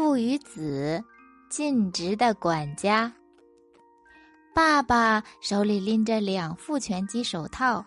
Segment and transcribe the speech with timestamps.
[0.00, 1.04] 父与子，
[1.50, 3.12] 尽职的管家。
[4.54, 7.84] 爸爸手里拎着两副拳击手套，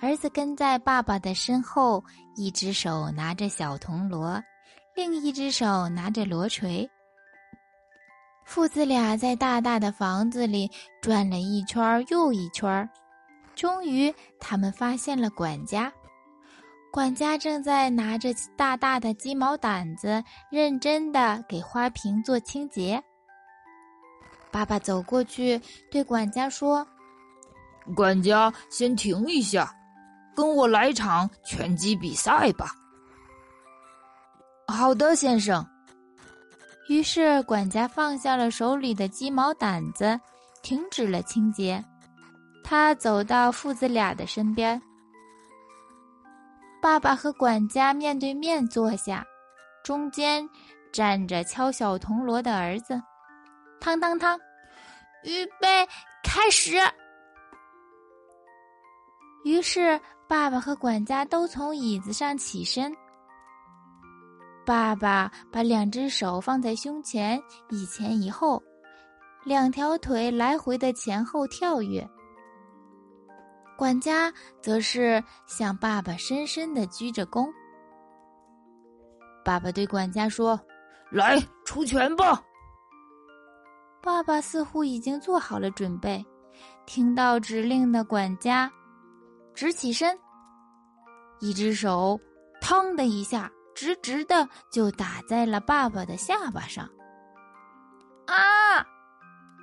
[0.00, 2.02] 儿子跟在爸爸的身后，
[2.36, 4.42] 一只手拿着小铜锣，
[4.96, 6.88] 另一只手拿着锣锤。
[8.46, 10.70] 父子俩在大大的房子里
[11.02, 12.88] 转了一圈又一圈，
[13.54, 14.10] 终于
[14.40, 15.92] 他们发现了管家。
[16.96, 22.98] 管家正在拿着大大的鸡毛掸子，认真的给花瓶做清洁。
[24.50, 26.88] 爸爸走过去对管家说
[27.94, 29.70] ：“管家，先停一下，
[30.34, 32.70] 跟我来场拳击比赛吧。
[34.66, 35.62] ”“好的，先生。”
[36.88, 40.18] 于是管家放下了手里的鸡毛掸子，
[40.62, 41.84] 停止了清洁。
[42.64, 44.80] 他走到父子俩的身边。
[46.80, 49.24] 爸爸和管家面对面坐下，
[49.82, 50.48] 中间
[50.92, 53.00] 站着敲小铜锣的儿子。
[53.80, 54.38] 汤汤汤，
[55.24, 55.86] 预备，
[56.22, 56.76] 开始。
[59.44, 62.92] 于是爸爸和管家都从椅子上起身。
[64.64, 67.40] 爸爸把两只手放在胸前，
[67.70, 68.60] 一前一后，
[69.44, 72.08] 两条腿来回的前后跳跃。
[73.76, 74.32] 管家
[74.62, 77.48] 则是向爸爸深深的鞠着躬。
[79.44, 80.58] 爸爸对管家说
[81.12, 82.42] ：“来，出拳吧。”
[84.02, 86.24] 爸爸似乎已经做好了准备，
[86.86, 88.70] 听到指令的管家
[89.54, 90.18] 直起身，
[91.40, 92.18] 一只手
[92.62, 96.88] “嘡”的一下，直直的就打在了爸爸的下巴上。
[98.26, 98.84] 啊！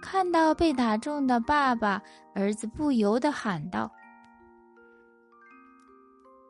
[0.02, 2.02] 看到被打中的爸爸，
[2.36, 3.89] 儿子不由得喊道。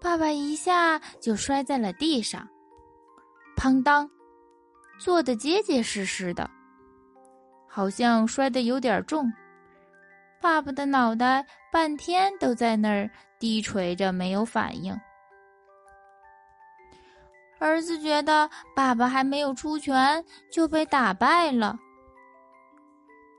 [0.04, 2.46] 爸爸一下就摔在了地上，
[3.56, 4.08] 砰当，
[5.00, 6.48] 坐得结结实实的，
[7.70, 9.32] 好像摔得有点重。
[10.42, 13.10] 爸爸的脑袋半天都在那儿
[13.40, 14.94] 低垂着，没有反应。
[17.60, 20.22] 儿子觉得爸爸还没有出拳
[20.52, 21.80] 就被打败了，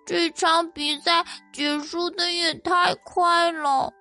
[0.06, 1.22] 这场比赛
[1.52, 3.92] 结束的也太快了。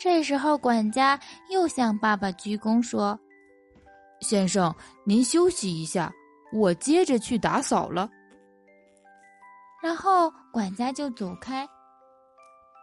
[0.00, 1.18] 这时候，管家
[1.50, 3.18] 又向爸爸鞠躬说
[4.22, 6.12] ：“先生，您休息一下，
[6.52, 8.08] 我接着去打扫了。”
[9.82, 11.68] 然后管家就走开，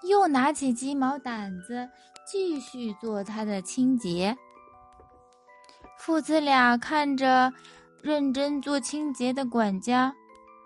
[0.09, 1.87] 又拿起鸡毛掸子
[2.29, 4.35] 继续做他的清洁。
[5.97, 7.51] 父子俩看着
[8.01, 10.13] 认真做清洁的管家，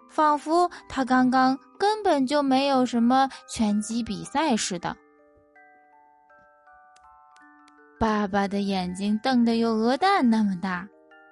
[0.09, 4.98] 仿佛他刚刚根本就没有什么拳击比赛似的。
[8.00, 10.88] 爸爸的眼睛瞪得有鹅蛋那么大，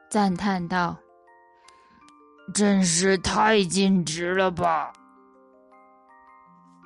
[0.10, 0.98] 赞叹道
[2.54, 4.92] ：“真是太尽职了吧！”